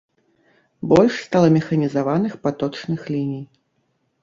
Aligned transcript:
Больш 0.93 1.19
стала 1.27 1.51
механізаваных 1.59 2.33
паточных 2.49 3.01
ліній. 3.13 3.43